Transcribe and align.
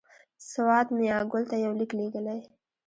سوات 0.51 0.87
میاګل 0.97 1.43
ته 1.51 1.55
یو 1.65 1.73
لیک 1.79 1.91
لېږلی. 1.97 2.39